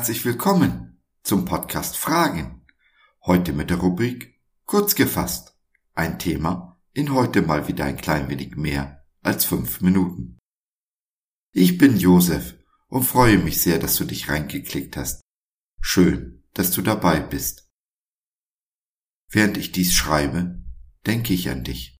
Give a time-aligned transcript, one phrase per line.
[0.00, 2.64] Herzlich willkommen zum Podcast Fragen.
[3.26, 5.54] Heute mit der Rubrik Kurz gefasst.
[5.92, 10.38] Ein Thema in heute mal wieder ein klein wenig mehr als fünf Minuten.
[11.52, 12.54] Ich bin Josef
[12.88, 15.20] und freue mich sehr, dass du dich reingeklickt hast.
[15.82, 17.70] Schön, dass du dabei bist.
[19.28, 20.64] Während ich dies schreibe,
[21.06, 21.99] denke ich an dich.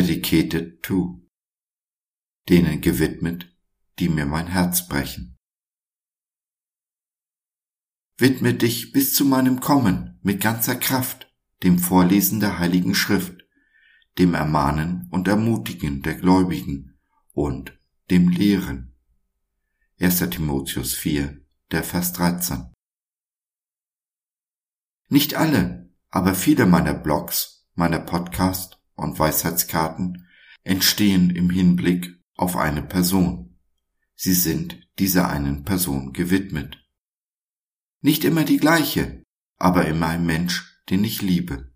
[0.00, 1.20] Dedicated to,
[2.48, 3.54] denen gewidmet,
[3.98, 5.36] die mir mein Herz brechen.
[8.16, 11.30] Widme dich bis zu meinem Kommen mit ganzer Kraft
[11.62, 13.44] dem Vorlesen der Heiligen Schrift,
[14.16, 16.98] dem Ermahnen und Ermutigen der Gläubigen
[17.32, 17.78] und
[18.10, 18.96] dem Lehren.
[20.00, 20.20] 1.
[20.30, 22.72] Timotheus 4, der Vers 13.
[25.10, 30.28] Nicht alle, aber viele meiner Blogs, meiner Podcasts und Weisheitskarten
[30.62, 33.58] entstehen im Hinblick auf eine Person.
[34.14, 36.78] Sie sind dieser einen Person gewidmet.
[38.02, 39.22] Nicht immer die gleiche,
[39.56, 41.72] aber immer ein Mensch, den ich liebe.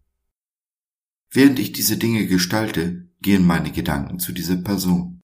[1.31, 5.21] Während ich diese Dinge gestalte, gehen meine Gedanken zu dieser Person.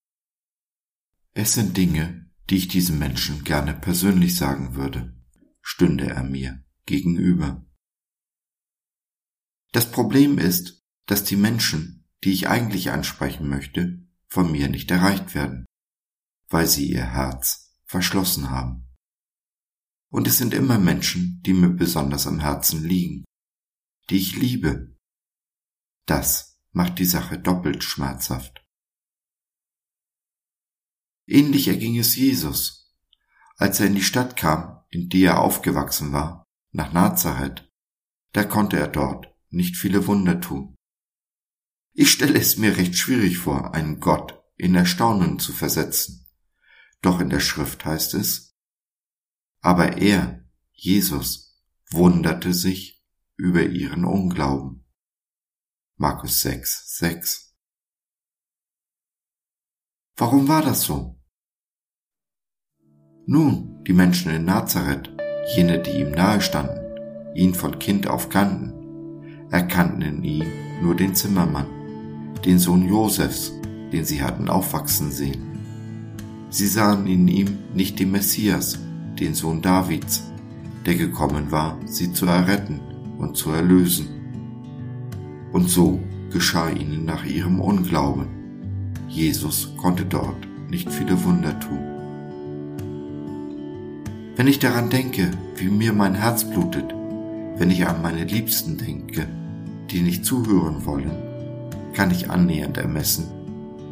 [1.32, 5.14] Es sind Dinge, die ich diesem Menschen gerne persönlich sagen würde,
[5.62, 7.64] stünde er mir gegenüber.
[9.72, 10.79] Das Problem ist,
[11.10, 15.66] dass die Menschen, die ich eigentlich ansprechen möchte, von mir nicht erreicht werden,
[16.48, 18.86] weil sie ihr Herz verschlossen haben.
[20.08, 23.24] Und es sind immer Menschen, die mir besonders am Herzen liegen,
[24.08, 24.96] die ich liebe.
[26.06, 28.64] Das macht die Sache doppelt schmerzhaft.
[31.26, 32.94] Ähnlich erging es Jesus,
[33.56, 37.68] als er in die Stadt kam, in die er aufgewachsen war, nach Nazareth.
[38.32, 40.76] Da konnte er dort nicht viele Wunder tun.
[42.02, 46.26] Ich stelle es mir recht schwierig vor, einen Gott in Erstaunen zu versetzen.
[47.02, 48.56] Doch in der Schrift heißt es,
[49.60, 53.04] aber er, Jesus, wunderte sich
[53.36, 54.86] über ihren Unglauben.
[55.96, 57.54] Markus 6, 6.
[60.16, 61.20] Warum war das so?
[63.26, 65.10] Nun, die Menschen in Nazareth,
[65.54, 71.79] jene, die ihm nahestanden, ihn von Kind auf kannten, erkannten in ihm nur den Zimmermann
[72.44, 73.52] den Sohn Josefs,
[73.92, 75.42] den sie hatten aufwachsen sehen.
[76.50, 78.78] Sie sahen in ihm nicht den Messias,
[79.18, 80.24] den Sohn Davids,
[80.86, 82.80] der gekommen war, sie zu erretten
[83.18, 84.08] und zu erlösen.
[85.52, 86.00] Und so
[86.32, 88.26] geschah ihnen nach ihrem Unglauben.
[89.08, 91.78] Jesus konnte dort nicht viele Wunder tun.
[94.36, 96.94] Wenn ich daran denke, wie mir mein Herz blutet,
[97.56, 99.26] wenn ich an meine Liebsten denke,
[99.90, 101.29] die nicht zuhören wollen,
[101.94, 103.28] kann ich annähernd ermessen,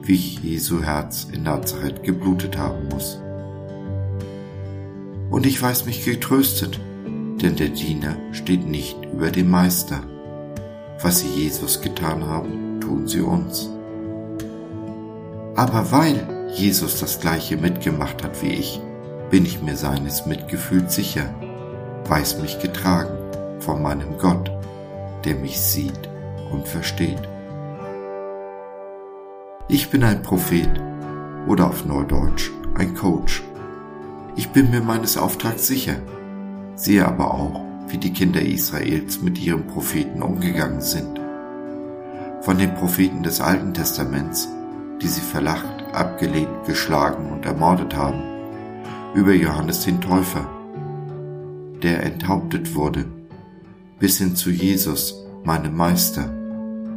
[0.02, 3.20] wie Jesu Herz in Nazareth geblutet haben muss.
[5.30, 6.80] Und ich weiß mich getröstet,
[7.42, 10.00] denn der Diener steht nicht über dem Meister.
[11.00, 13.70] Was sie Jesus getan haben, tun sie uns.
[15.54, 18.80] Aber weil Jesus das gleiche mitgemacht hat wie ich,
[19.30, 21.34] bin ich mir seines Mitgefühls sicher,
[22.06, 23.18] weiß mich getragen
[23.60, 24.50] von meinem Gott,
[25.24, 26.08] der mich sieht
[26.50, 27.28] und versteht.
[29.70, 30.70] Ich bin ein Prophet
[31.46, 33.42] oder auf Neudeutsch ein Coach.
[34.34, 35.96] Ich bin mir meines Auftrags sicher,
[36.74, 41.20] sehe aber auch, wie die Kinder Israels mit ihren Propheten umgegangen sind.
[42.40, 44.48] Von den Propheten des Alten Testaments,
[45.02, 48.22] die sie verlacht, abgelehnt, geschlagen und ermordet haben,
[49.14, 50.48] über Johannes den Täufer,
[51.82, 53.04] der enthauptet wurde,
[53.98, 56.24] bis hin zu Jesus, meinem Meister,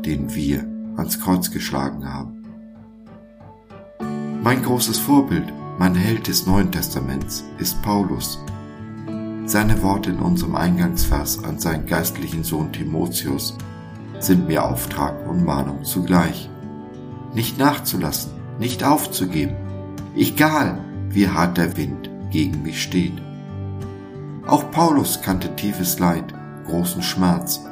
[0.05, 0.65] den wir
[0.95, 2.40] ans Kreuz geschlagen haben.
[4.43, 8.43] Mein großes Vorbild, mein Held des Neuen Testaments ist Paulus.
[9.45, 13.55] Seine Worte in unserem Eingangsvers an seinen geistlichen Sohn Timotheus
[14.17, 16.49] sind mir Auftrag und Mahnung zugleich.
[17.35, 19.55] Nicht nachzulassen, nicht aufzugeben,
[20.15, 20.79] egal
[21.09, 23.21] wie hart der Wind gegen mich steht.
[24.47, 26.33] Auch Paulus kannte tiefes Leid,
[26.65, 27.63] großen Schmerz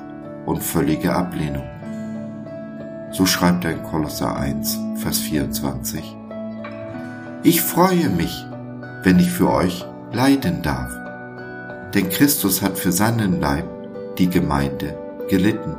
[0.46, 1.66] und völlige Ablehnung.
[3.12, 6.19] So schreibt er in Kolosser 1, Vers 24.
[7.44, 8.46] Ich freue mich,
[9.04, 10.92] wenn ich für euch leiden darf.
[11.94, 13.66] Denn Christus hat für seinen Leib,
[14.18, 14.98] die Gemeinde,
[15.30, 15.76] gelitten.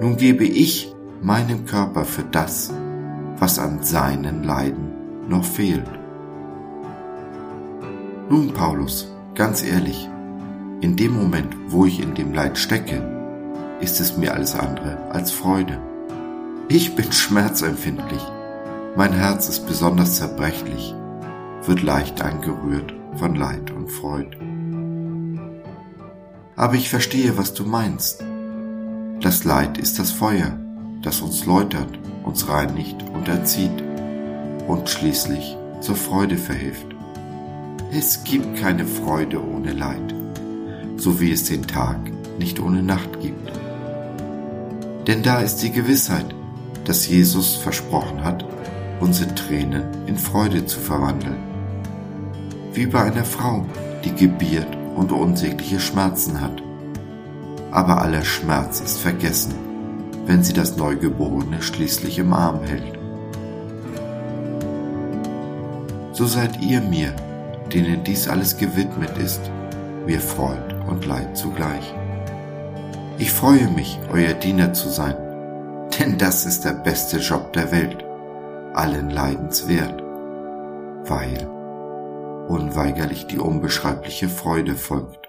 [0.00, 2.72] Nun gebe ich meinem Körper für das,
[3.38, 4.92] was an seinen Leiden
[5.28, 5.90] noch fehlt.
[8.30, 10.08] Nun, Paulus, ganz ehrlich,
[10.80, 13.02] In dem Moment, wo ich in dem Leid stecke,
[13.80, 15.80] ist es mir alles andere als Freude.
[16.68, 18.22] Ich bin schmerzempfindlich.
[18.98, 20.92] Mein Herz ist besonders zerbrechlich,
[21.62, 24.36] wird leicht angerührt von Leid und Freude.
[26.56, 28.24] Aber ich verstehe, was du meinst.
[29.20, 30.58] Das Leid ist das Feuer,
[31.00, 33.84] das uns läutert, uns reinigt und erzieht
[34.66, 36.88] und schließlich zur Freude verhilft.
[37.92, 40.12] Es gibt keine Freude ohne Leid,
[40.96, 41.98] so wie es den Tag
[42.40, 43.52] nicht ohne Nacht gibt.
[45.06, 46.34] Denn da ist die Gewissheit,
[46.84, 48.44] dass Jesus versprochen hat,
[49.00, 51.36] unsere Tränen in Freude zu verwandeln.
[52.72, 53.64] Wie bei einer Frau,
[54.04, 56.62] die gebiert und unsägliche Schmerzen hat.
[57.70, 59.54] Aber aller Schmerz ist vergessen,
[60.26, 62.98] wenn sie das Neugeborene schließlich im Arm hält.
[66.12, 67.14] So seid ihr mir,
[67.72, 69.40] denen dies alles gewidmet ist,
[70.06, 71.94] mir Freud und Leid zugleich.
[73.18, 75.16] Ich freue mich, euer Diener zu sein,
[75.98, 78.04] denn das ist der beste Job der Welt,
[78.78, 80.00] allen Leidens wert,
[81.10, 81.48] weil
[82.48, 85.28] unweigerlich die unbeschreibliche Freude folgt.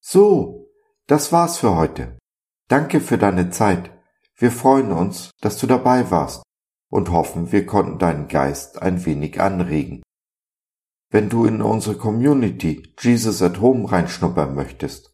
[0.00, 0.72] So,
[1.06, 2.18] das war's für heute.
[2.68, 3.92] Danke für deine Zeit.
[4.34, 6.42] Wir freuen uns, dass du dabei warst
[6.90, 10.02] und hoffen, wir konnten deinen Geist ein wenig anregen.
[11.10, 15.13] Wenn du in unsere Community Jesus at Home reinschnuppern möchtest,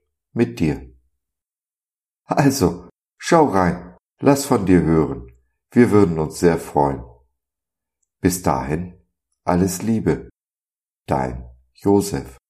[0.33, 0.93] mit dir.
[2.25, 5.31] Also, schau rein, lass von dir hören.
[5.71, 7.03] Wir würden uns sehr freuen.
[8.19, 9.01] Bis dahin,
[9.43, 10.29] alles Liebe.
[11.07, 12.40] Dein Josef.